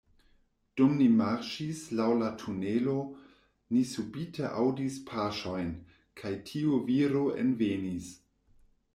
[0.79, 2.95] Dum ni marŝis laŭ la tunelo,
[3.75, 5.69] ni subite aŭdis paŝojn,
[6.23, 8.09] kaj tiu viro envenis.